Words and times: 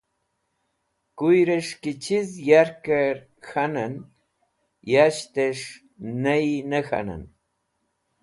Kuyrẽs̃h 1.17 1.73
ki 1.81 1.91
chiz 2.03 2.29
yarkẽr 2.47 3.17
k̃hanẽn 3.45 3.95
yashtẽs̃h 4.91 5.69
ney 6.23 6.47
ne 6.69 6.79
k̃hanẽn 6.87 7.23